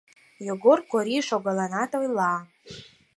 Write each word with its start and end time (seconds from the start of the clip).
Йогор 0.47 0.79
Кори 0.91 1.15
шогалынат, 1.29 1.91
ойла: 1.99 2.33